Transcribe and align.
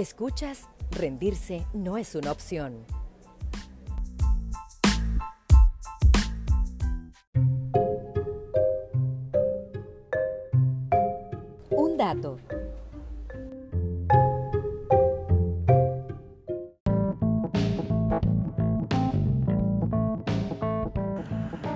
Escuchas, 0.00 0.60
rendirse 0.92 1.66
no 1.74 1.98
es 1.98 2.14
una 2.14 2.32
opción. 2.32 2.86
Un 11.68 11.98
dato. 11.98 12.38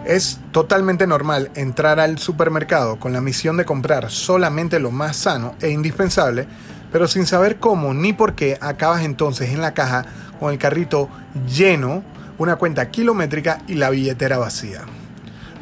Es 0.07 0.41
totalmente 0.51 1.07
normal 1.07 1.51
entrar 1.57 2.01
al 2.01 2.17
supermercado 2.19 2.99
con 2.99 3.13
la 3.13 3.21
misión 3.21 3.59
de 3.59 3.67
comprar 3.67 4.11
solamente 4.11 4.81
lo 4.81 4.91
más 4.91 5.19
sano 5.19 5.57
e 5.61 5.69
indispensable, 5.69 6.47
pero 6.95 7.09
sin 7.09 7.27
saber 7.27 7.57
cómo 7.57 7.93
ni 7.93 8.13
por 8.13 8.37
qué 8.37 8.57
acabas 8.61 9.03
entonces 9.03 9.51
en 9.51 9.61
la 9.61 9.75
caja 9.75 10.05
con 10.39 10.53
el 10.53 10.61
carrito 10.61 11.09
lleno, 11.53 12.05
una 12.39 12.55
cuenta 12.55 12.89
kilométrica 12.93 13.59
y 13.67 13.75
la 13.75 13.91
billetera 13.91 14.39
vacía. 14.39 14.83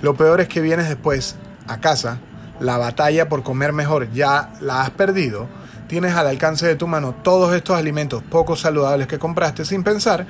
Lo 0.02 0.14
peor 0.14 0.42
es 0.42 0.48
que 0.48 0.60
vienes 0.60 0.91
después 0.91 1.36
a 1.68 1.80
casa, 1.80 2.18
la 2.60 2.77
batalla 2.77 3.30
por 3.30 3.42
comer 3.42 3.72
mejor 3.72 4.12
ya 4.12 4.52
la 4.60 4.82
has 4.82 4.91
perdido, 4.91 5.48
tienes 5.88 6.14
al 6.16 6.27
alcance 6.27 6.66
de 6.66 6.77
tu 6.77 6.86
mano 6.86 7.14
todos 7.22 7.55
estos 7.55 7.78
alimentos 7.78 8.22
poco 8.22 8.55
saludables 8.55 9.06
que 9.06 9.19
compraste 9.19 9.64
sin 9.64 9.83
pensar 9.83 10.27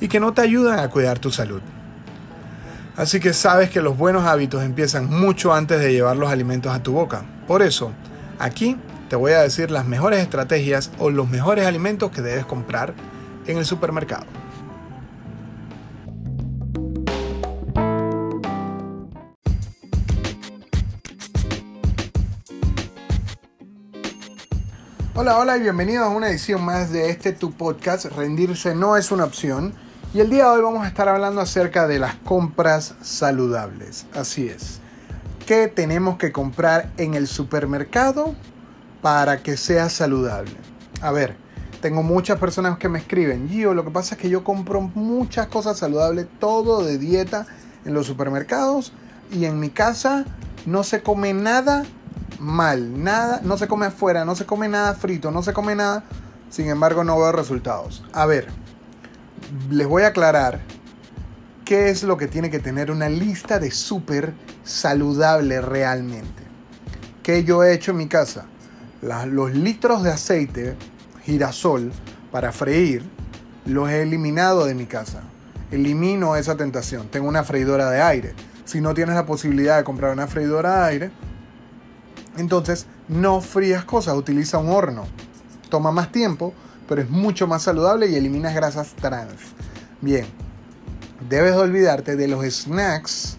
y 0.00 0.08
que 0.08 0.18
no 0.18 0.32
te 0.32 0.42
ayudan 0.42 0.80
a 0.80 0.88
cuidar 0.88 1.20
tu 1.20 1.30
salud. 1.30 1.62
Así 2.96 3.20
que 3.20 3.34
sabes 3.34 3.70
que 3.70 3.82
los 3.82 3.96
buenos 3.96 4.24
hábitos 4.24 4.64
empiezan 4.64 5.08
mucho 5.08 5.54
antes 5.54 5.78
de 5.78 5.92
llevar 5.92 6.16
los 6.16 6.28
alimentos 6.28 6.74
a 6.74 6.82
tu 6.82 6.90
boca. 6.90 7.22
Por 7.46 7.62
eso, 7.62 7.92
aquí 8.40 8.76
te 9.10 9.16
voy 9.16 9.32
a 9.32 9.42
decir 9.42 9.72
las 9.72 9.86
mejores 9.86 10.20
estrategias 10.20 10.92
o 11.00 11.10
los 11.10 11.28
mejores 11.28 11.66
alimentos 11.66 12.12
que 12.12 12.22
debes 12.22 12.46
comprar 12.46 12.94
en 13.44 13.58
el 13.58 13.66
supermercado. 13.66 14.24
Hola, 25.16 25.38
hola 25.38 25.56
y 25.56 25.62
bienvenidos 25.62 26.06
a 26.06 26.10
una 26.10 26.28
edición 26.28 26.64
más 26.64 26.92
de 26.92 27.10
este 27.10 27.32
tu 27.32 27.50
podcast. 27.50 28.04
Rendirse 28.04 28.76
no 28.76 28.96
es 28.96 29.10
una 29.10 29.24
opción. 29.24 29.74
Y 30.14 30.20
el 30.20 30.30
día 30.30 30.44
de 30.44 30.50
hoy 30.50 30.62
vamos 30.62 30.84
a 30.84 30.88
estar 30.88 31.08
hablando 31.08 31.40
acerca 31.40 31.88
de 31.88 31.98
las 31.98 32.14
compras 32.14 32.94
saludables. 33.02 34.06
Así 34.14 34.46
es. 34.46 34.78
¿Qué 35.46 35.66
tenemos 35.66 36.16
que 36.16 36.30
comprar 36.30 36.92
en 36.96 37.14
el 37.14 37.26
supermercado 37.26 38.36
para 39.02 39.42
que 39.42 39.56
sea 39.56 39.88
saludable? 39.88 40.52
A 41.00 41.12
ver, 41.12 41.36
tengo 41.80 42.02
muchas 42.02 42.38
personas 42.38 42.78
que 42.78 42.88
me 42.88 42.98
escriben, 42.98 43.48
Gio, 43.48 43.74
lo 43.74 43.84
que 43.84 43.90
pasa 43.90 44.14
es 44.14 44.20
que 44.20 44.28
yo 44.28 44.44
compro 44.44 44.80
muchas 44.80 45.46
cosas 45.46 45.78
saludables, 45.78 46.26
todo 46.38 46.84
de 46.84 46.98
dieta 46.98 47.46
en 47.84 47.94
los 47.94 48.06
supermercados 48.06 48.92
y 49.32 49.46
en 49.46 49.58
mi 49.58 49.70
casa 49.70 50.24
no 50.66 50.82
se 50.82 51.02
come 51.02 51.32
nada 51.32 51.84
mal, 52.38 53.02
nada, 53.02 53.40
no 53.44 53.56
se 53.56 53.68
come 53.68 53.86
afuera, 53.86 54.24
no 54.24 54.34
se 54.34 54.46
come 54.46 54.68
nada 54.68 54.94
frito, 54.94 55.30
no 55.30 55.42
se 55.42 55.52
come 55.52 55.74
nada, 55.74 56.04
sin 56.48 56.68
embargo 56.68 57.04
no 57.04 57.18
veo 57.18 57.32
resultados. 57.32 58.04
A 58.12 58.26
ver, 58.26 58.48
les 59.70 59.86
voy 59.86 60.02
a 60.02 60.08
aclarar 60.08 60.60
qué 61.64 61.90
es 61.90 62.02
lo 62.02 62.16
que 62.16 62.26
tiene 62.26 62.50
que 62.50 62.58
tener 62.58 62.90
una 62.90 63.08
lista 63.08 63.58
de 63.58 63.70
súper 63.70 64.34
saludable 64.64 65.60
realmente. 65.60 66.42
¿Qué 67.22 67.44
yo 67.44 67.62
he 67.62 67.74
hecho 67.74 67.92
en 67.92 67.98
mi 67.98 68.08
casa? 68.08 68.46
Los 69.02 69.54
litros 69.54 70.02
de 70.02 70.10
aceite 70.10 70.76
girasol 71.24 71.92
para 72.30 72.52
freír 72.52 73.04
los 73.64 73.88
he 73.90 74.02
eliminado 74.02 74.64
de 74.66 74.74
mi 74.74 74.86
casa. 74.86 75.22
Elimino 75.70 76.36
esa 76.36 76.56
tentación. 76.56 77.08
Tengo 77.08 77.28
una 77.28 77.44
freidora 77.44 77.90
de 77.90 78.02
aire. 78.02 78.34
Si 78.64 78.80
no 78.80 78.94
tienes 78.94 79.14
la 79.14 79.26
posibilidad 79.26 79.76
de 79.76 79.84
comprar 79.84 80.12
una 80.12 80.26
freidora 80.26 80.80
de 80.80 80.82
aire, 80.82 81.10
entonces 82.36 82.86
no 83.08 83.40
frías 83.40 83.84
cosas, 83.84 84.16
utiliza 84.16 84.58
un 84.58 84.70
horno. 84.70 85.04
Toma 85.68 85.92
más 85.92 86.10
tiempo, 86.12 86.52
pero 86.88 87.02
es 87.02 87.10
mucho 87.10 87.46
más 87.46 87.62
saludable 87.62 88.08
y 88.08 88.16
eliminas 88.16 88.54
grasas 88.54 88.94
trans. 88.94 89.34
Bien, 90.00 90.26
debes 91.28 91.54
olvidarte 91.54 92.16
de 92.16 92.28
los 92.28 92.44
snacks 92.44 93.36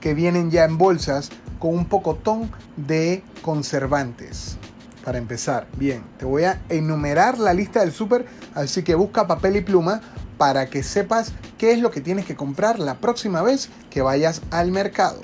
que 0.00 0.14
vienen 0.14 0.50
ya 0.50 0.64
en 0.64 0.76
bolsas 0.76 1.30
con 1.58 1.74
un 1.74 1.86
pocotón 1.86 2.50
de 2.76 3.22
conservantes. 3.42 4.58
Para 5.04 5.18
empezar, 5.18 5.66
bien, 5.76 6.04
te 6.18 6.24
voy 6.24 6.44
a 6.44 6.60
enumerar 6.68 7.38
la 7.38 7.54
lista 7.54 7.80
del 7.80 7.92
súper, 7.92 8.26
así 8.54 8.82
que 8.82 8.94
busca 8.94 9.26
papel 9.26 9.56
y 9.56 9.60
pluma 9.60 10.00
para 10.38 10.66
que 10.66 10.82
sepas 10.82 11.32
qué 11.58 11.72
es 11.72 11.80
lo 11.80 11.90
que 11.90 12.00
tienes 12.00 12.24
que 12.24 12.36
comprar 12.36 12.78
la 12.78 12.98
próxima 12.98 13.42
vez 13.42 13.68
que 13.90 14.02
vayas 14.02 14.42
al 14.50 14.70
mercado. 14.70 15.20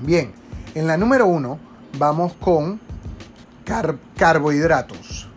Bien, 0.00 0.32
en 0.74 0.86
la 0.86 0.96
número 0.96 1.26
uno 1.26 1.58
vamos 1.98 2.32
con 2.34 2.80
carbohidratos 4.16 5.28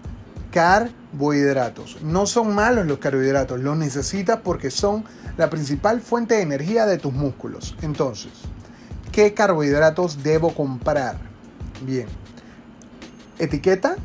carbohidratos. 0.55 2.01
No 2.01 2.25
son 2.25 2.55
malos 2.55 2.85
los 2.85 2.99
carbohidratos, 2.99 3.59
los 3.59 3.75
necesitas 3.75 4.39
porque 4.41 4.71
son 4.71 5.03
la 5.35 5.49
principal 5.49 5.99
fuente 5.99 6.35
de 6.35 6.43
energía 6.43 6.85
de 6.85 6.97
tus 6.97 7.11
músculos. 7.11 7.75
Entonces, 7.81 8.31
¿qué 9.11 9.33
carbohidratos 9.33 10.23
debo 10.23 10.55
comprar? 10.55 11.17
Bien. 11.81 12.07
Etiqueta 13.37 13.97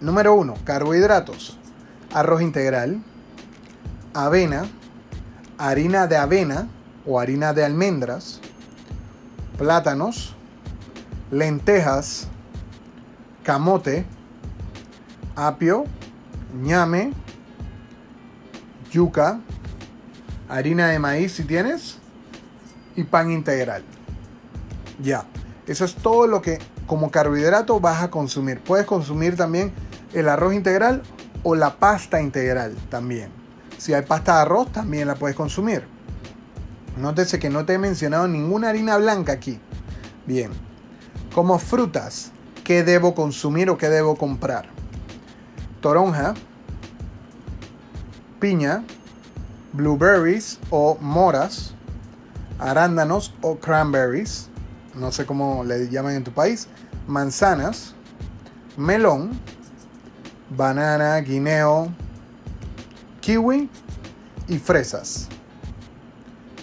número 0.00 0.34
uno, 0.34 0.54
carbohidratos. 0.64 1.58
Arroz 2.12 2.42
integral, 2.42 3.02
avena, 4.14 4.66
harina 5.58 6.06
de 6.06 6.16
avena 6.16 6.68
o 7.04 7.20
harina 7.20 7.52
de 7.52 7.64
almendras, 7.64 8.40
plátanos, 9.58 10.34
lentejas, 11.30 12.28
camote, 13.42 14.04
apio, 15.34 15.84
ñame, 16.54 17.12
yuca, 18.90 19.40
harina 20.48 20.88
de 20.88 20.98
maíz 20.98 21.32
si 21.32 21.44
tienes 21.44 21.98
y 22.96 23.04
pan 23.04 23.30
integral. 23.30 23.84
Ya, 25.02 25.24
eso 25.66 25.84
es 25.84 25.94
todo 25.94 26.26
lo 26.26 26.40
que 26.40 26.58
como 26.86 27.10
carbohidrato 27.10 27.80
vas 27.80 28.02
a 28.02 28.10
consumir. 28.10 28.60
Puedes 28.60 28.86
consumir 28.86 29.36
también 29.36 29.72
el 30.12 30.28
arroz 30.28 30.54
integral 30.54 31.02
o 31.42 31.54
la 31.54 31.76
pasta 31.76 32.20
integral 32.20 32.74
también. 32.90 33.30
Si 33.78 33.92
hay 33.92 34.02
pasta 34.02 34.36
de 34.36 34.42
arroz, 34.42 34.72
también 34.72 35.06
la 35.06 35.14
puedes 35.16 35.36
consumir. 35.36 35.84
Nótese 36.96 37.38
que 37.38 37.50
no 37.50 37.64
te 37.66 37.74
he 37.74 37.78
mencionado 37.78 38.26
ninguna 38.26 38.70
harina 38.70 38.96
blanca 38.96 39.32
aquí. 39.32 39.60
Bien. 40.26 40.50
Como 41.34 41.58
frutas, 41.58 42.32
¿qué 42.64 42.82
debo 42.82 43.14
consumir 43.14 43.68
o 43.68 43.76
qué 43.76 43.88
debo 43.88 44.16
comprar? 44.16 44.76
toronja, 45.86 46.34
piña, 48.40 48.82
blueberries 49.72 50.58
o 50.70 50.98
moras, 51.00 51.74
arándanos 52.58 53.32
o 53.40 53.56
cranberries, 53.58 54.48
no 54.96 55.12
sé 55.12 55.26
cómo 55.26 55.62
le 55.64 55.88
llaman 55.88 56.14
en 56.16 56.24
tu 56.24 56.32
país, 56.32 56.68
manzanas, 57.06 57.94
melón, 58.76 59.30
banana, 60.50 61.16
guineo, 61.18 61.88
kiwi 63.20 63.68
y 64.48 64.58
fresas. 64.58 65.28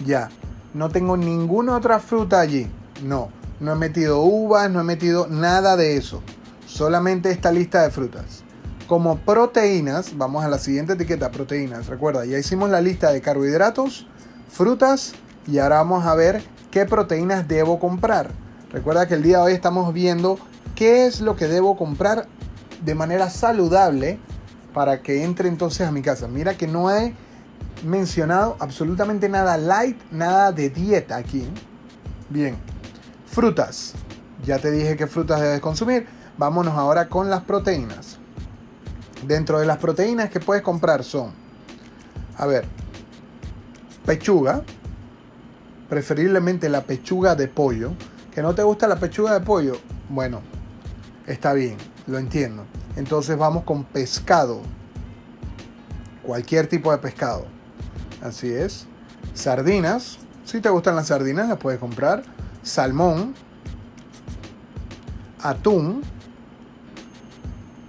Ya, 0.04 0.30
no 0.72 0.88
tengo 0.88 1.16
ninguna 1.16 1.76
otra 1.76 2.00
fruta 2.00 2.40
allí. 2.40 2.68
No, 3.02 3.30
no 3.60 3.72
he 3.72 3.76
metido 3.76 4.20
uvas, 4.22 4.70
no 4.70 4.80
he 4.80 4.84
metido 4.84 5.26
nada 5.28 5.76
de 5.76 5.96
eso. 5.96 6.22
Solamente 6.66 7.30
esta 7.30 7.52
lista 7.52 7.82
de 7.82 7.90
frutas. 7.90 8.42
Como 8.88 9.18
proteínas, 9.18 10.16
vamos 10.16 10.44
a 10.44 10.48
la 10.48 10.58
siguiente 10.58 10.94
etiqueta, 10.94 11.30
proteínas. 11.30 11.86
Recuerda, 11.86 12.24
ya 12.24 12.38
hicimos 12.38 12.68
la 12.68 12.80
lista 12.80 13.12
de 13.12 13.20
carbohidratos, 13.20 14.06
frutas 14.50 15.14
y 15.46 15.58
ahora 15.58 15.76
vamos 15.76 16.04
a 16.04 16.14
ver 16.14 16.42
qué 16.74 16.86
proteínas 16.86 17.46
debo 17.46 17.78
comprar. 17.78 18.30
Recuerda 18.72 19.06
que 19.06 19.14
el 19.14 19.22
día 19.22 19.38
de 19.38 19.44
hoy 19.44 19.52
estamos 19.52 19.94
viendo 19.94 20.40
qué 20.74 21.06
es 21.06 21.20
lo 21.20 21.36
que 21.36 21.46
debo 21.46 21.76
comprar 21.76 22.26
de 22.84 22.96
manera 22.96 23.30
saludable 23.30 24.18
para 24.72 25.00
que 25.00 25.22
entre 25.22 25.48
entonces 25.48 25.86
a 25.86 25.92
mi 25.92 26.02
casa. 26.02 26.26
Mira 26.26 26.56
que 26.56 26.66
no 26.66 26.90
he 26.90 27.14
mencionado 27.84 28.56
absolutamente 28.58 29.28
nada 29.28 29.56
light, 29.56 29.96
nada 30.10 30.50
de 30.50 30.68
dieta 30.68 31.14
aquí. 31.14 31.46
Bien, 32.28 32.56
frutas. 33.24 33.94
Ya 34.44 34.58
te 34.58 34.72
dije 34.72 34.96
qué 34.96 35.06
frutas 35.06 35.40
debes 35.40 35.60
consumir. 35.60 36.08
Vámonos 36.38 36.74
ahora 36.74 37.08
con 37.08 37.30
las 37.30 37.44
proteínas. 37.44 38.18
Dentro 39.24 39.60
de 39.60 39.66
las 39.66 39.78
proteínas 39.78 40.28
que 40.28 40.40
puedes 40.40 40.64
comprar 40.64 41.04
son, 41.04 41.30
a 42.36 42.46
ver, 42.46 42.64
pechuga, 44.04 44.64
preferiblemente 45.88 46.68
la 46.68 46.82
pechuga 46.84 47.34
de 47.34 47.48
pollo. 47.48 47.92
¿Que 48.32 48.42
no 48.42 48.54
te 48.54 48.62
gusta 48.62 48.88
la 48.88 48.96
pechuga 48.96 49.38
de 49.38 49.44
pollo? 49.44 49.76
Bueno, 50.08 50.40
está 51.26 51.52
bien, 51.52 51.76
lo 52.06 52.18
entiendo. 52.18 52.64
entonces 52.96 53.36
vamos 53.36 53.64
con 53.64 53.84
pescado. 53.84 54.60
Cualquier 56.22 56.66
tipo 56.66 56.90
de 56.90 56.98
pescado. 56.98 57.46
Así 58.22 58.50
es. 58.50 58.86
Sardinas. 59.34 60.18
Si 60.44 60.60
te 60.60 60.68
gustan 60.68 60.96
las 60.96 61.08
sardinas, 61.08 61.48
las 61.48 61.58
puedes 61.58 61.78
comprar. 61.78 62.22
Salmón. 62.62 63.34
Atún. 65.42 66.02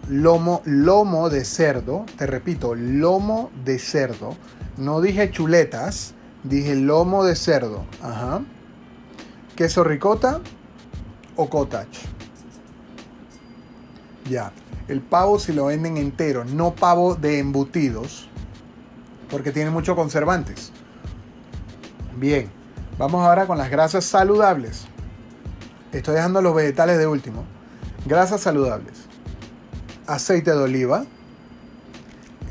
Lomo, 0.09 0.61
lomo 0.65 1.29
de 1.29 1.45
cerdo. 1.45 2.05
Te 2.17 2.27
repito, 2.27 2.75
lomo 2.75 3.49
de 3.63 3.79
cerdo. 3.79 4.35
No 4.77 4.99
dije 4.99 5.31
chuletas, 5.31 6.13
dije 6.49 6.75
lomo 6.75 7.23
de 7.23 7.35
cerdo. 7.35 7.85
Ajá. 8.01 8.41
Queso 9.55 9.83
ricota 9.83 10.41
o 11.35 11.49
cottage. 11.49 12.01
Ya. 14.29 14.51
El 14.87 15.01
pavo 15.01 15.39
si 15.39 15.51
lo 15.51 15.65
venden 15.65 15.97
entero, 15.97 16.45
no 16.45 16.75
pavo 16.75 17.15
de 17.15 17.39
embutidos, 17.39 18.29
porque 19.31 19.51
tiene 19.51 19.71
muchos 19.71 19.95
conservantes. 19.95 20.71
Bien, 22.17 22.51
vamos 22.99 23.25
ahora 23.25 23.47
con 23.47 23.57
las 23.57 23.71
grasas 23.71 24.05
saludables. 24.05 24.85
Estoy 25.91 26.15
dejando 26.15 26.41
los 26.41 26.53
vegetales 26.53 26.99
de 26.99 27.07
último. 27.07 27.45
Grasas 28.05 28.41
saludables. 28.41 29.05
Aceite 30.05 30.51
de 30.51 30.57
oliva, 30.57 31.05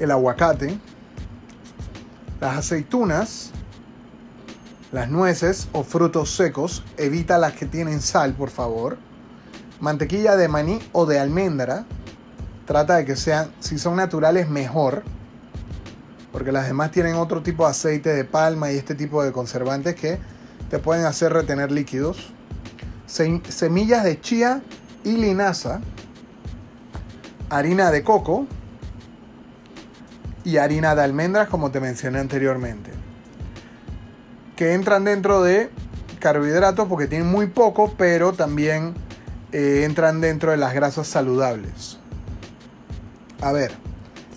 el 0.00 0.11
aguacate, 0.11 0.76
las 2.41 2.58
aceitunas, 2.58 3.52
las 4.94 5.11
nueces 5.11 5.67
o 5.73 5.82
frutos 5.82 6.37
secos, 6.37 6.85
evita 6.96 7.37
las 7.37 7.55
que 7.55 7.67
tienen 7.67 8.00
sal, 8.00 8.32
por 8.35 8.49
favor. 8.49 8.96
Mantequilla 9.81 10.37
de 10.37 10.46
maní 10.46 10.79
o 10.93 11.05
de 11.05 11.19
almendra, 11.19 11.85
trata 12.64 12.99
de 12.99 13.05
que 13.05 13.17
sean, 13.17 13.50
si 13.58 13.76
son 13.76 13.96
naturales, 13.96 14.49
mejor. 14.49 15.02
Porque 16.31 16.52
las 16.52 16.69
demás 16.69 16.93
tienen 16.93 17.17
otro 17.17 17.43
tipo 17.43 17.64
de 17.64 17.73
aceite 17.73 18.11
de 18.11 18.25
palma 18.25 18.70
y 18.70 18.76
este 18.76 18.94
tipo 18.94 19.25
de 19.25 19.32
conservantes 19.32 19.96
que 19.96 20.20
te 20.70 20.79
pueden 20.79 21.06
hacer 21.06 21.32
retener 21.32 21.73
líquidos. 21.73 22.32
Semillas 23.06 24.05
de 24.05 24.20
chía 24.20 24.62
y 25.02 25.17
linaza. 25.17 25.81
Harina 27.50 27.91
de 27.91 28.05
coco. 28.05 28.46
Y 30.44 30.58
harina 30.58 30.94
de 30.94 31.02
almendras, 31.02 31.49
como 31.49 31.73
te 31.73 31.81
mencioné 31.81 32.20
anteriormente. 32.20 32.93
Que 34.56 34.75
entran 34.75 35.05
dentro 35.05 35.43
de 35.43 35.71
carbohidratos 36.21 36.89
porque 36.89 37.06
tienen 37.06 37.29
muy 37.29 37.49
poco, 37.49 37.95
pero 37.99 38.33
también 38.33 38.95
eh, 39.53 39.83
entran 39.85 40.21
dentro 40.21 40.51
de 40.51 40.56
las 40.56 40.75
grasas 40.75 41.06
saludables. 41.06 41.99
A 43.41 43.53
ver, 43.53 43.73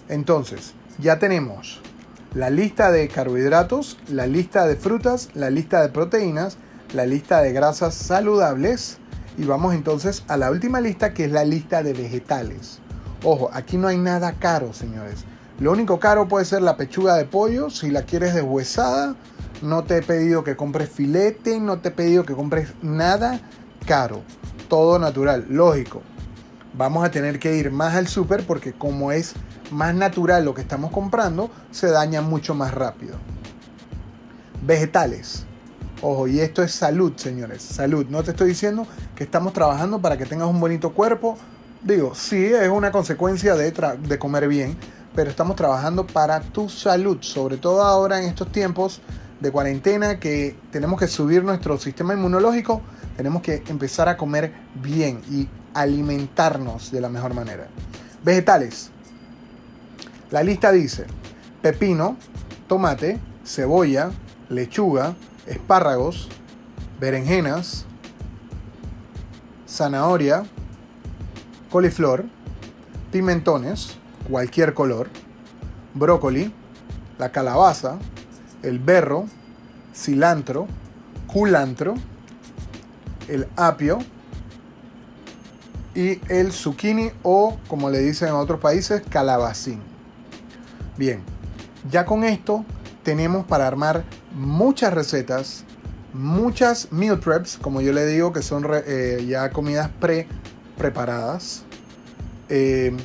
entonces, 0.10 0.74
ya 1.00 1.20
tenemos 1.20 1.82
la 2.34 2.50
lista 2.50 2.92
de 2.92 3.08
carbohidratos, 3.08 3.98
la 4.10 4.28
lista 4.28 4.68
de 4.68 4.76
frutas, 4.76 5.30
la 5.34 5.50
lista 5.50 5.82
de 5.82 5.90
proteínas, 5.90 6.58
la 6.94 7.06
lista 7.06 7.42
de 7.42 7.54
grasas 7.54 7.96
saludables 7.96 8.98
y 9.38 9.46
vamos 9.46 9.74
entonces 9.74 10.24
a 10.28 10.38
la 10.38 10.52
última 10.52 10.82
lista 10.82 11.14
que 11.14 11.26
es 11.26 11.32
la 11.32 11.46
lista 11.46 11.84
de 11.84 11.94
vegetales. 11.94 12.80
Ojo, 13.24 13.50
aquí 13.54 13.78
no 13.78 13.88
hay 13.88 13.98
nada 13.98 14.34
caro, 14.34 14.74
señores. 14.74 15.26
Lo 15.60 15.72
único 15.72 16.00
caro 16.00 16.28
puede 16.28 16.46
ser 16.46 16.62
la 16.62 16.78
pechuga 16.78 17.16
de 17.16 17.26
pollo, 17.26 17.70
si 17.70 17.90
la 17.90 18.04
quieres 18.04 18.36
deshuesada. 18.36 19.16
No 19.62 19.84
te 19.84 19.98
he 19.98 20.02
pedido 20.02 20.44
que 20.44 20.56
compres 20.56 20.90
filete, 20.90 21.60
no 21.60 21.80
te 21.80 21.90
he 21.90 21.92
pedido 21.92 22.26
que 22.26 22.34
compres 22.34 22.74
nada 22.82 23.40
caro. 23.86 24.22
Todo 24.68 25.00
natural, 25.00 25.46
lógico 25.50 26.02
vamos 26.78 27.04
a 27.04 27.12
tener 27.12 27.40
que 27.40 27.56
ir 27.56 27.72
más 27.72 27.96
al 27.96 28.08
súper 28.08 28.46
porque 28.46 28.74
como 28.74 29.12
es 29.12 29.34
más 29.72 29.96
natural 29.96 30.46
lo 30.46 30.54
que 30.54 30.62
estamos 30.62 30.92
comprando, 30.92 31.50
se 31.72 31.88
daña 31.88 32.22
mucho 32.22 32.54
más 32.54 32.74
rápido. 32.74 33.16
Vegetales. 34.66 35.46
Ojo, 36.02 36.28
y 36.28 36.40
esto 36.40 36.62
es 36.62 36.72
salud, 36.74 37.14
señores. 37.16 37.64
Salud. 37.64 38.06
No 38.08 38.24
te 38.24 38.32
estoy 38.32 38.50
diciendo 38.50 38.86
que 39.16 39.24
estamos 39.24 39.52
trabajando 39.54 40.00
para 40.00 40.18
que 40.18 40.26
tengas 40.26 40.48
un 40.48 40.60
bonito 40.60 40.94
cuerpo. 40.94 41.38
Digo, 41.82 42.14
sí, 42.14 42.46
es 42.46 42.70
una 42.70 42.92
consecuencia 42.92 43.56
de, 43.56 43.72
de 43.72 44.20
comer 44.20 44.48
bien, 44.48 44.78
pero 45.16 45.30
estamos 45.30 45.56
trabajando 45.56 46.06
para 46.06 46.40
tu 46.40 46.70
salud, 46.70 47.18
sobre 47.22 47.58
todo 47.58 47.82
ahora 47.82 48.20
en 48.22 48.30
estos 48.30 48.52
tiempos 48.52 49.02
de 49.40 49.52
cuarentena 49.52 50.20
que 50.20 50.56
tenemos 50.72 51.00
que 51.00 51.08
subir 51.08 51.44
nuestro 51.44 51.78
sistema 51.78 52.14
inmunológico, 52.14 52.82
tenemos 53.16 53.42
que 53.42 53.64
empezar 53.68 54.10
a 54.10 54.18
comer 54.18 54.52
bien 54.76 55.22
y 55.30 55.48
alimentarnos 55.74 56.92
de 56.92 57.02
la 57.02 57.10
mejor 57.10 57.34
manera. 57.34 57.68
Vegetales. 58.24 58.90
La 60.32 60.44
lista 60.44 60.72
dice 60.72 61.06
pepino, 61.62 62.18
tomate, 62.68 63.20
cebolla, 63.46 64.12
lechuga, 64.50 65.16
espárragos, 65.46 66.30
berenjenas, 67.00 67.86
zanahoria, 69.68 70.46
coliflor, 71.72 72.26
pimentones, 73.12 73.98
cualquier 74.30 74.74
color, 74.74 75.10
brócoli, 75.94 76.54
la 77.18 77.32
calabaza, 77.32 77.98
el 78.64 78.80
berro, 78.80 79.26
cilantro, 79.94 80.68
culantro, 81.28 81.96
el 83.28 83.48
apio 83.56 84.00
y 85.96 86.22
el 86.30 86.52
zucchini 86.52 87.12
o 87.24 87.58
como 87.68 87.90
le 87.90 88.00
dicen 88.00 88.30
en 88.30 88.36
otros 88.36 88.60
países, 88.60 89.02
calabacín. 89.10 89.82
Bien, 90.98 91.22
ya 91.90 92.06
con 92.06 92.24
esto 92.24 92.64
tenemos 93.04 93.46
para 93.46 93.68
armar 93.68 94.04
muchas 94.36 94.94
recetas, 94.94 95.64
muchas 96.14 96.92
meal 96.92 97.20
preps, 97.20 97.58
como 97.58 97.82
yo 97.82 97.94
le 97.94 98.06
digo, 98.06 98.34
que 98.34 98.42
son 98.42 98.66
eh, 98.86 99.26
ya 99.28 99.50
comidas 99.52 99.90
pre 100.00 100.28
preparadas. 100.78 101.64
Eh, 102.50 102.96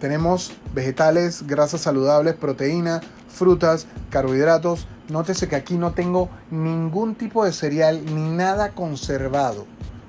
tenemos 0.00 0.52
vegetales, 0.74 1.46
grasas 1.46 1.80
saludables, 1.80 2.34
proteína, 2.34 3.00
frutas, 3.32 3.86
carbohidratos. 4.10 4.86
Nótese 5.08 5.48
que 5.48 5.56
aquí 5.56 5.74
no 5.74 5.92
tengo 5.92 6.30
ningún 6.50 7.14
tipo 7.14 7.44
de 7.44 7.52
cereal 7.52 8.04
ni 8.14 8.30
nada 8.30 8.70
conservado. 8.70 9.66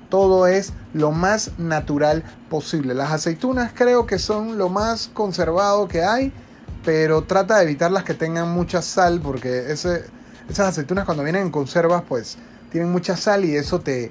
Todo 0.08 0.46
es 0.46 0.72
lo 0.92 1.10
más 1.10 1.58
natural 1.58 2.22
posible. 2.48 2.94
Las 2.94 3.10
aceitunas 3.10 3.72
creo 3.74 4.06
que 4.06 4.18
son 4.18 4.58
lo 4.58 4.68
más 4.68 5.10
conservado 5.12 5.88
que 5.88 6.04
hay, 6.04 6.32
pero 6.84 7.22
trata 7.22 7.56
de 7.56 7.64
evitar 7.64 7.90
las 7.90 8.04
que 8.04 8.14
tengan 8.14 8.50
mucha 8.50 8.82
sal 8.82 9.20
porque 9.20 9.72
esas 9.72 10.04
aceitunas 10.48 11.04
cuando 11.04 11.24
vienen 11.24 11.42
en 11.42 11.50
conservas 11.50 12.04
pues 12.08 12.36
tienen 12.70 12.92
mucha 12.92 13.16
sal 13.16 13.44
y 13.44 13.56
eso 13.56 13.80
te 13.80 14.10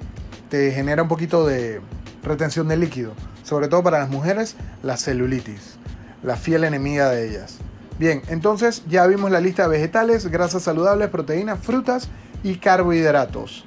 genera 0.50 1.02
un 1.02 1.08
poquito 1.08 1.46
de 1.46 1.80
retención 2.22 2.68
de 2.68 2.76
líquido. 2.76 3.12
Sobre 3.42 3.68
todo 3.68 3.82
para 3.82 3.98
las 3.98 4.08
mujeres, 4.08 4.56
la 4.82 4.96
celulitis, 4.96 5.76
la 6.22 6.36
fiel 6.36 6.64
enemiga 6.64 7.10
de 7.10 7.28
ellas. 7.28 7.58
Bien, 7.98 8.22
entonces 8.26 8.82
ya 8.88 9.06
vimos 9.06 9.30
la 9.30 9.40
lista 9.40 9.62
de 9.62 9.68
vegetales, 9.68 10.26
grasas 10.26 10.64
saludables, 10.64 11.10
proteínas, 11.10 11.60
frutas 11.60 12.08
y 12.42 12.56
carbohidratos. 12.56 13.64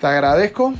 Te 0.00 0.06
agradezco 0.06 0.72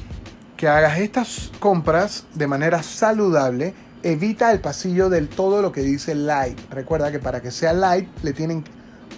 que 0.57 0.69
hagas 0.69 0.99
estas 1.01 1.51
compras 1.59 2.27
de 2.35 2.47
manera 2.47 2.83
saludable. 2.85 3.75
Evita 4.05 4.53
el 4.53 4.61
pasillo 4.61 5.11
del 5.11 5.29
todo 5.29 5.63
lo 5.63 5.73
que 5.73 5.81
dice 5.81 6.15
light. 6.15 6.59
Recuerda 6.71 7.11
que 7.11 7.19
para 7.19 7.43
que 7.43 7.51
sea 7.51 7.73
light 7.73 8.09
le 8.23 8.33
tienen 8.33 8.63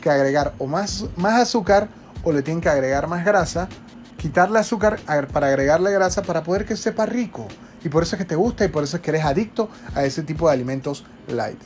que 0.01 0.09
agregar 0.09 0.55
o 0.59 0.67
más, 0.67 1.05
más 1.17 1.41
azúcar 1.41 1.89
o 2.25 2.33
le 2.33 2.43
tienen 2.43 2.63
que 2.63 2.71
agregar 2.71 3.07
más 3.07 3.25
grasa. 3.25 3.69
Quitarle 4.17 4.61
azúcar 4.61 4.99
para 5.31 5.49
agregarle 5.49 5.93
grasa 5.93 6.23
para 6.23 6.43
poder 6.43 6.65
que 6.65 6.77
sepa 6.77 7.05
rico. 7.05 7.47
Y 7.85 7.91
por 7.91 8.03
eso 8.03 8.17
es 8.17 8.19
que 8.19 8.25
te 8.25 8.37
gusta 8.37 8.65
y 8.65 8.69
por 8.69 8.85
eso 8.85 8.97
es 8.97 9.03
que 9.03 9.11
eres 9.11 9.25
adicto 9.25 9.69
a 9.95 10.05
ese 10.05 10.23
tipo 10.23 10.49
de 10.49 10.55
alimentos 10.55 11.05
light. 11.29 11.61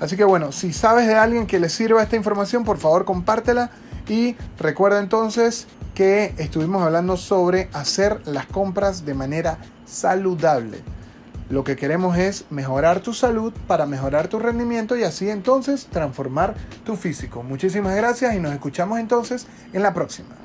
Así 0.00 0.16
que 0.16 0.24
bueno, 0.24 0.52
si 0.52 0.72
sabes 0.72 1.06
de 1.06 1.14
alguien 1.14 1.46
que 1.46 1.58
le 1.58 1.68
sirva 1.68 2.02
esta 2.02 2.16
información, 2.16 2.64
por 2.64 2.78
favor 2.78 3.04
compártela. 3.04 3.70
Y 4.08 4.36
recuerda 4.58 5.00
entonces 5.00 5.66
que 5.94 6.34
estuvimos 6.36 6.82
hablando 6.82 7.16
sobre 7.16 7.68
hacer 7.72 8.20
las 8.26 8.46
compras 8.46 9.06
de 9.06 9.14
manera 9.14 9.58
saludable. 9.86 10.82
Lo 11.50 11.62
que 11.62 11.76
queremos 11.76 12.16
es 12.16 12.46
mejorar 12.50 13.00
tu 13.00 13.12
salud 13.12 13.52
para 13.66 13.86
mejorar 13.86 14.28
tu 14.28 14.38
rendimiento 14.38 14.96
y 14.96 15.04
así 15.04 15.28
entonces 15.28 15.86
transformar 15.86 16.54
tu 16.84 16.96
físico. 16.96 17.42
Muchísimas 17.42 17.94
gracias 17.94 18.34
y 18.34 18.40
nos 18.40 18.52
escuchamos 18.52 18.98
entonces 18.98 19.46
en 19.72 19.82
la 19.82 19.92
próxima. 19.92 20.43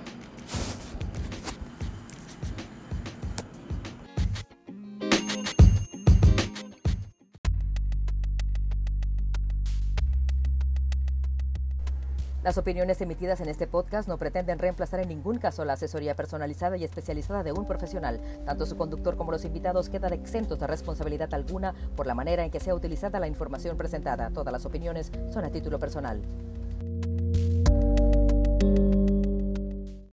Las 12.42 12.58
opiniones 12.58 13.02
emitidas 13.02 13.42
en 13.42 13.50
este 13.50 13.68
podcast 13.68 14.08
no 14.08 14.18
pretenden 14.18 14.60
reemplazar 14.60 15.02
en 15.02 15.10
ningún 15.10 15.40
caso 15.40 15.66
la 15.66 15.74
asesoría 15.74 16.16
personalizada 16.16 16.78
y 16.78 16.86
especializada 16.86 17.44
de 17.44 17.52
un 17.52 17.66
profesional. 17.66 18.22
Tanto 18.46 18.66
su 18.66 18.78
conductor 18.78 19.18
como 19.18 19.34
los 19.34 19.44
invitados 19.44 19.90
quedan 19.90 20.14
exentos 20.14 20.58
de 20.58 20.68
responsabilidad 20.68 21.34
alguna 21.34 21.76
por 21.98 22.08
la 22.08 22.16
manera 22.16 22.46
en 22.46 22.50
que 22.50 22.62
sea 22.62 22.76
utilizada 22.76 23.20
la 23.20 23.28
información 23.28 23.76
presentada. 23.76 24.30
Todas 24.30 24.54
las 24.54 24.66
opiniones 24.66 25.12
son 25.34 25.44
a 25.44 25.50
título 25.50 25.80
personal. 25.80 26.22